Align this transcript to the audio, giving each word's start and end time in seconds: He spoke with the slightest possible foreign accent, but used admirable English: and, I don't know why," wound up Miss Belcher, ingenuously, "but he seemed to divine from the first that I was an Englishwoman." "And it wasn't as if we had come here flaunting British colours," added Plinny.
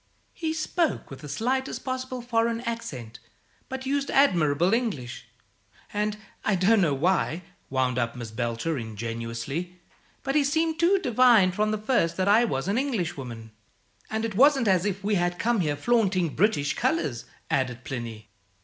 He 0.33 0.51
spoke 0.51 1.11
with 1.11 1.19
the 1.19 1.29
slightest 1.29 1.85
possible 1.85 2.23
foreign 2.23 2.61
accent, 2.61 3.19
but 3.69 3.85
used 3.85 4.09
admirable 4.09 4.73
English: 4.73 5.27
and, 5.93 6.17
I 6.43 6.55
don't 6.55 6.81
know 6.81 6.95
why," 6.95 7.43
wound 7.69 7.99
up 7.99 8.15
Miss 8.15 8.31
Belcher, 8.31 8.79
ingenuously, 8.79 9.79
"but 10.23 10.33
he 10.33 10.43
seemed 10.43 10.79
to 10.79 10.97
divine 10.97 11.51
from 11.51 11.69
the 11.69 11.77
first 11.77 12.17
that 12.17 12.27
I 12.27 12.45
was 12.45 12.67
an 12.67 12.79
Englishwoman." 12.79 13.51
"And 14.09 14.25
it 14.25 14.33
wasn't 14.33 14.67
as 14.67 14.85
if 14.87 15.03
we 15.03 15.13
had 15.21 15.37
come 15.37 15.59
here 15.59 15.75
flaunting 15.75 16.29
British 16.29 16.73
colours," 16.73 17.25
added 17.51 17.83
Plinny. 17.83 18.31